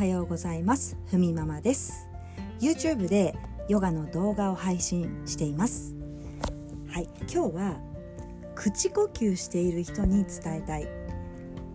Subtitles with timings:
[0.00, 0.96] はようございます。
[1.10, 2.08] ふみママです。
[2.58, 3.36] YouTube で
[3.68, 5.94] ヨガの動画を配信しています。
[6.88, 7.08] はい。
[7.30, 7.78] 今日は
[8.54, 10.88] 口呼吸している人に伝えたい。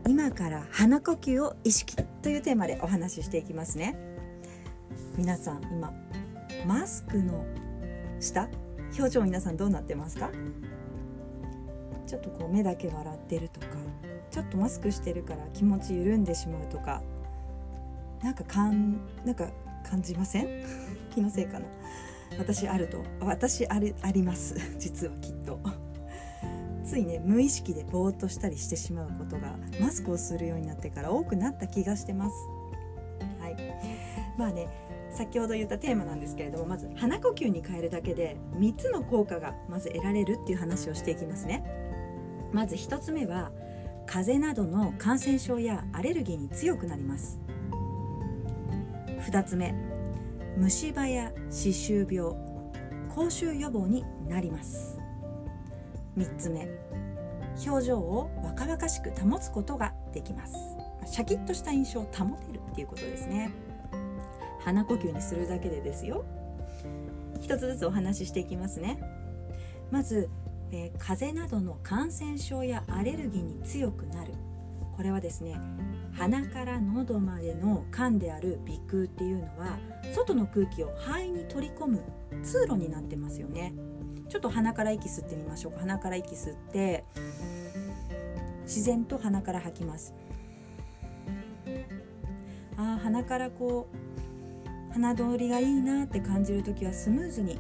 [0.08, 3.96] 今から鼻呼吸を意識というテーマでお話ししていきますね。
[5.16, 5.94] 皆さん今
[6.66, 7.46] マスクの
[8.20, 8.50] 下？
[8.98, 10.32] 表情皆さんどうなってますか？
[12.08, 13.68] ちょっとこう目だけ笑ってるとか
[14.32, 17.04] ちょっとマスクしてるから気持ち緩んでしまうとか
[18.26, 19.48] なんかかんなんか
[19.88, 20.48] 感じません？
[21.14, 21.66] 気のせいかな。
[22.40, 23.04] 私あると。
[23.22, 24.56] 私あるあります。
[24.80, 25.60] 実はきっと。
[26.84, 32.36] ついね無意識でぼーっとしたりしてしまうことがマスクをするようになってから多くなった気がしてます。
[33.40, 33.56] はい。
[34.38, 34.68] まあね
[35.12, 41.64] 先ほど言ったテーマなんですけれどもまず鼻呼吸に変えるだけで3つの効果がまず得られるっていう話をしていきますね。
[42.52, 43.52] まず1つ目は
[44.08, 47.40] 風邪などの感染症やアレルギーに強くなります。
[49.26, 49.74] 2つ目。
[50.56, 52.36] 虫歯や歯周病。
[53.10, 55.00] 口臭予防になります。
[56.16, 56.68] 3つ目。
[57.66, 60.54] 表情を若々しく保つことができます。
[61.08, 63.52] シャキッとした印象を保てるっていうことですね。
[64.60, 66.24] 鼻呼吸にするだけでですよ。
[67.42, 69.00] 一つずつお話ししていきますね。
[69.90, 70.30] まず、
[70.72, 74.34] えー、風邪などの感染症やアレルギーに強くなる。
[74.96, 75.60] これはですね
[76.14, 79.78] 鼻から喉までの管である鼻腔っていうのは
[80.14, 82.04] 外の空気を肺に取り込む
[82.44, 83.74] 通路になってますよね。
[84.30, 85.80] ちょっと鼻から息吸ってみましょうか。
[85.80, 87.04] 鼻から息吸って
[88.64, 90.14] 自然と鼻から吐きます。
[92.78, 93.88] あ鼻からこ
[94.90, 97.60] う鼻通りがいいなって感じる時はスムーズに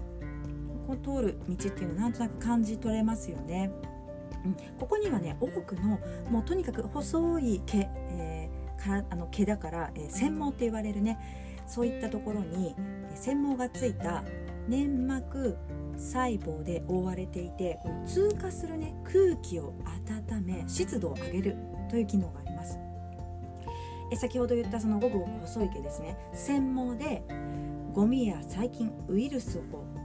[0.88, 3.72] ここ通る道っていうのをなんとなく感じ取れますよね、
[4.46, 7.78] うん、ここにはね多くのもうとにかく細い毛、
[8.12, 11.18] えー、からあの毛だから、えー、繊毛って言われるね。
[11.68, 12.76] そういったところに
[13.16, 14.24] 繊毛がついた
[14.68, 15.58] 粘膜
[15.97, 19.74] 細胞で覆われていてこの通過するね空気を
[20.30, 21.58] 温め湿度を上げる
[21.90, 22.78] という機能があります。
[24.12, 26.18] え先ほど言ったそのごくごく細い毛ですね。
[26.34, 27.24] 繊毛で
[27.94, 30.05] ゴミや細菌ウイルスをこう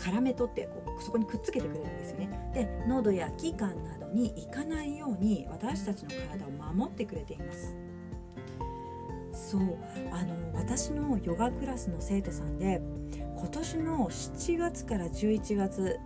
[0.00, 2.50] 絡め取ってこうそこにくっつけてくれるんですよね。
[2.54, 7.76] で喉や気管などに行かないように私たちの体を守ってくれています。
[9.32, 9.76] そう
[10.12, 12.80] あの私のヨガクラスの生徒さんで
[13.36, 15.98] 今年の7月から11月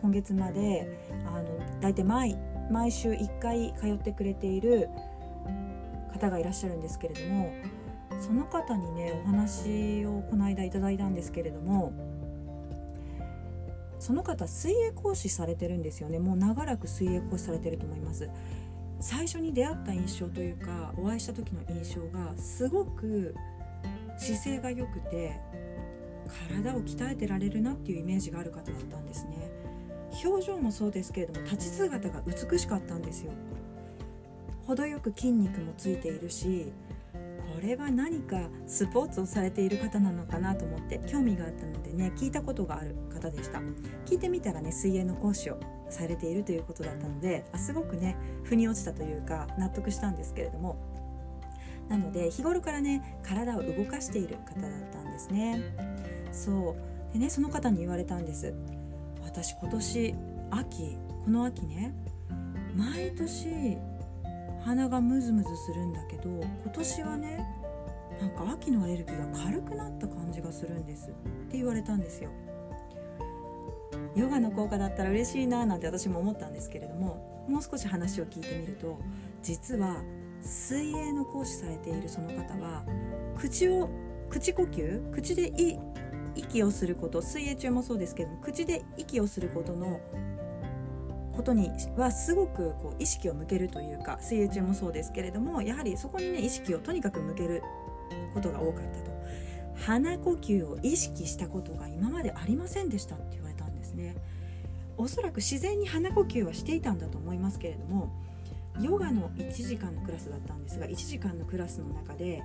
[0.00, 2.38] 今月まであの大体毎
[2.70, 4.88] 毎週1回通ってくれている
[6.12, 7.52] 方がいらっしゃるんですけれども
[8.20, 11.92] その方にねお話をこの間いただいたんですけれども
[14.00, 16.18] その方水泳講師されてるんですよね。
[16.18, 18.28] もう長らく水泳講師されてると思います。
[18.98, 23.34] 最初に出会った印象というかお会いした時の印象がすごく
[24.18, 25.38] 姿勢が良くて
[26.48, 29.50] 体を鍛えてられるなっていうイメージがある方だったんですね。
[30.24, 33.32] 表情もそうですけれども立ち姿が美しかったんですよ。
[34.66, 36.72] 程よく筋肉もついているし
[37.54, 43.60] これは何かスポーツをされている方なのかなと思って興味があったのでね聞いたことがある方でした。
[44.06, 50.76] 聞いてみたらね水泳の講師をされているということだったのであすごくね腑に落ちたというか納得したんですけれども。
[51.88, 55.60] なので日頃からね体を動かしている方だったんですね。
[56.32, 56.76] そ
[57.10, 57.12] う。
[57.12, 58.54] でねその方に言われたんです。
[59.24, 60.14] 私今年
[60.50, 61.94] 秋この秋ね
[62.76, 63.76] 毎年
[64.64, 67.46] 鼻がムズムズするんだけど今年はね
[68.20, 71.12] なんか秋のアレルギーが軽くなった感じがするんですっ
[71.50, 72.30] て言われたんですよ。
[74.14, 78.98] ヨガの効果だったら嬉しいななんて私も思ったんですけれどももう少し話を聞いてみると
[79.42, 80.02] 実は
[80.42, 82.84] 水泳の講師されているその方は
[83.38, 83.88] 口を
[84.28, 85.52] 口呼吸口で
[86.34, 90.00] 息をすること水泳中もそうですけども口で息をすることの
[91.40, 97.62] ことにはすごくこう意識を向けるというか水泳中もそうですけれどもやはりそこにね意識をとにかく向ける
[98.34, 99.10] ことが多かったと。
[99.76, 104.14] 鼻呼吸を意識したことが今までありませんでしたって言われたんですね。
[104.98, 108.12] おそらく自然に鼻呼吸はしていたんだと思いますけれども
[108.78, 112.42] ヨガの1時間のクラスだったんですが1時間のクラスの中で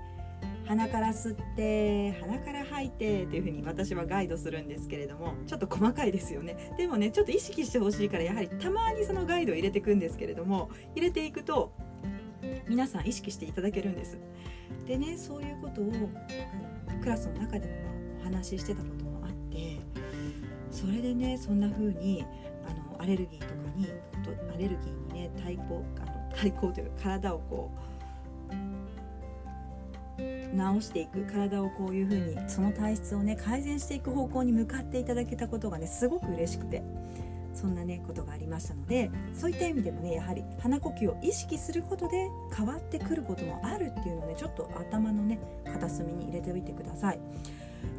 [0.65, 6.73] 鼻から吸って鼻から吐いてっていう風に私はガイドするんですけれどもちょっと細かいですよね。
[6.77, 11.71] でもねちょっと意識してほしいからやはりたまにそのガイドを入れていくんですけれども入れていくと
[12.67, 14.17] 皆さん意識していただけるんです。
[14.87, 15.91] でねそういうことを
[17.01, 17.73] クラスの中でも
[18.21, 19.79] お話ししてたこともあって
[20.71, 22.25] それでねそんな風に
[22.67, 23.87] あのアレルギーとかに
[24.53, 27.94] アレルギーにね対抗あの対抗というか体をこう
[30.55, 36.83] 直していく体をこういう風にその体質をね改善していく方向に向かっていただけたことがねすごく嬉しくて
[37.53, 47.19] そんなねことがありましたのでそういった意味でもねやはり鼻呼吸を意識することで変わってくることもあるっていうのをねちょっと頭のね片隅に入れておいてください。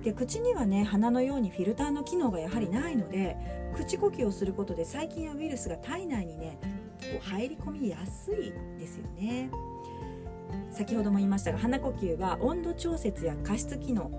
[0.02, 3.36] で口にはね鼻のようにフィルターの機能がやはりないので
[3.74, 9.50] 口呼吸をすることで細菌やウイルスが体内にねこう入り込みやすいですよね
[10.70, 14.10] 先ほども言いましたが鼻呼吸は温度調節や加湿機能。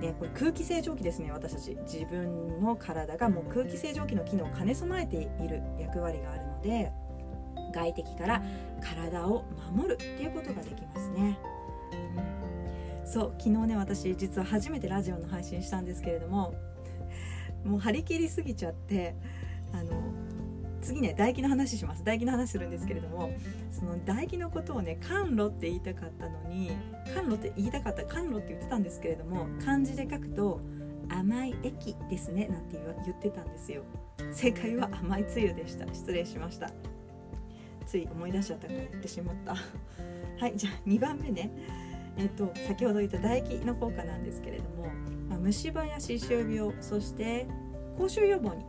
[0.00, 1.76] ね、これ空気清浄機ですね私たち。
[1.82, 6.92] 自分の体がもう空気清浄機の機能を兼ね備えている役割があるので
[7.72, 8.42] 外敵から
[8.80, 9.44] 体を
[9.74, 11.38] 守るっていうことができますね、
[13.02, 16.54] うん、そう昨日ね私実は初めてラジオの配信したんですけれども
[17.64, 19.14] もう張り切りすぎちゃって
[19.72, 19.90] あの
[20.80, 22.00] 次ね唾液の話します。
[22.00, 23.30] 唾液の話するんですけれども
[23.70, 26.72] その唾液のことをね甘露って言いたかったのに
[27.16, 30.60] 甘露って言いたかった甘露って言ってたんですけれども漢字で書くと
[31.08, 33.82] 甘い液ですねなんて言ってたんですよ。
[34.32, 35.86] 正解は甘いつゆでした。
[35.92, 36.70] 失礼しました。
[37.86, 39.54] つい思い出しちゃったから言ってしまった。
[40.38, 41.50] はいじゃあ2番目ね。
[42.18, 44.86] えっと先ほど言った唾液の効果なんですけれども、
[45.28, 47.46] まあ、虫歯や歯周病そして
[47.96, 48.64] 口臭予防に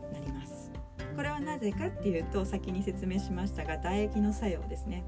[1.20, 5.04] これはなぜかっていうと先に説明しましたが唾液の作用ですね。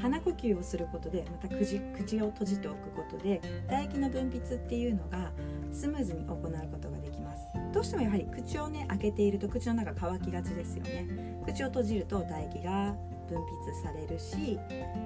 [0.00, 5.32] 鼻呼吸をすることでまた口口を閉じておくことで唾液の分泌っていうのが
[5.72, 7.42] スムーズに行うことができます。
[7.72, 11.42] どうしてもやはり口をね開けていると口の中乾きがちですよね。
[11.44, 12.94] 口を閉じると唾液が
[13.28, 14.60] 分泌されるし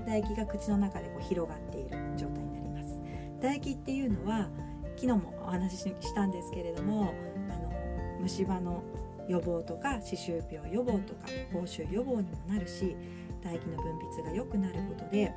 [0.04, 3.00] 唾液が口の中でこう広がっている状態になります。
[3.40, 4.50] 唾液っていうのは
[4.96, 7.14] 昨日もお話ししたんですけれども
[7.48, 7.72] あの
[8.20, 8.82] 虫歯の
[9.28, 12.96] 予防とか歯周病予防とか口臭予防にもなるし
[13.40, 15.32] 唾液の分泌が良くなることで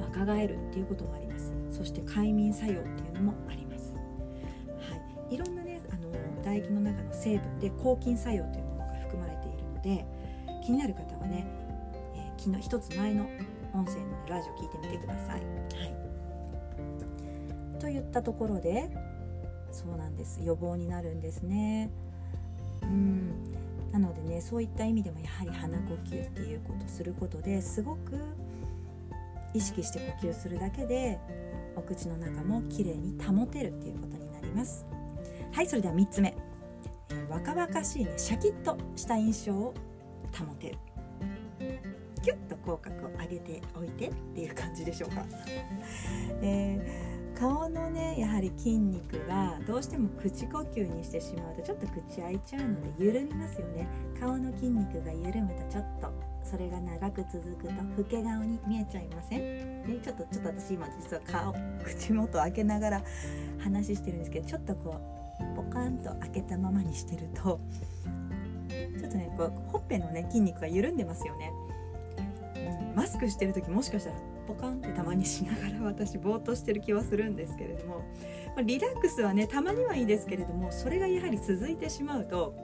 [0.00, 1.52] 若返るっていうこともあります。
[1.70, 4.00] そして快眠作用っていうのもあります、は
[5.30, 6.10] い、いろんなねあの
[6.40, 10.06] 唾液の中の成分で抗菌作用というものが含まれているので
[10.64, 11.46] 気になる方はね、
[12.14, 13.24] えー、昨日一つ前の
[13.74, 15.36] 音声の、ね、ラジオ聞いてみてください、は
[17.76, 18.88] い、といったところで
[19.70, 20.40] そうなんです。
[20.42, 21.90] 予防になるんですね。
[22.86, 23.56] うん。
[23.92, 28.18] なのでねそういった意味でもやはり鼻呼吸っていうことすることですごく
[29.54, 31.18] 意識して呼吸するだけで
[31.76, 34.84] お口の中もきれいに保てるっていうことになります。
[35.52, 36.36] はいそれでは3つ目、
[37.10, 39.74] え、若々しいねシャキッとした印象を
[40.36, 40.78] 保てる。
[42.22, 45.24] キュッと口角を上げておいてっていう感じでしょうか、
[46.42, 53.86] えー顔のねやはり筋肉がどうしても口呼吸にしてしまうとちょっと口開いちゃうので緩みますよね。
[54.18, 61.54] 顔の筋肉が緩むとちょっとそれが長く続くと老け顔に見えちゃいません、ね、ちょっとちょっと私今実は顔
[61.84, 63.02] 口元開けながら
[63.58, 65.00] 話してるんですけどちょっとこ
[65.40, 67.60] うポカンと開けたままにしてると
[68.98, 71.52] ちょっとねこうほっぺのね筋肉が緩んでますよね、
[72.90, 74.16] うん、マスクしてる時もしかしたら
[74.46, 78.02] ポカンってたまにしながら私ぼーっとしてる気はするんですけれども、
[78.54, 82.54] ま、リラックスはねたまにはいいですけれどもそれがやはり続いてしまうと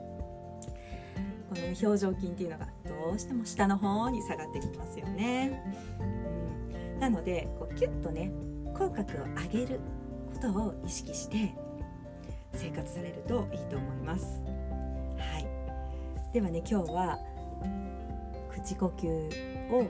[1.49, 5.61] この、表情筋っていうのがどうしても下の方に下がってきますよね。
[5.99, 8.31] うん、なのでこうキュッとね
[8.73, 9.79] 口角を上げる
[10.33, 11.53] ことを意識して
[12.53, 14.43] 生活されるといいと思います。
[15.17, 15.47] はい、
[16.33, 17.19] ではね今日は
[18.51, 19.87] 口呼吸を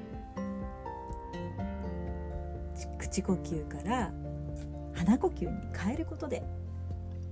[3.13, 4.11] 口呼吸から
[4.95, 6.41] 鼻呼吸に変えることで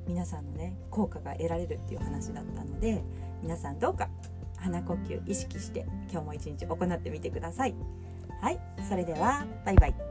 [0.07, 3.03] 皆さんのね効果が得られるっていう話だったので
[3.41, 4.09] 皆さんどうか
[4.57, 7.73] 鼻呼吸意識して今日も一日行ってみてください。
[8.41, 10.10] はい、それではバイバイ。